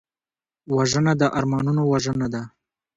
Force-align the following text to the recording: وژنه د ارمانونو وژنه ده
وژنه 0.75 1.13
د 1.21 1.23
ارمانونو 1.37 1.81
وژنه 1.91 2.27
ده 2.33 2.41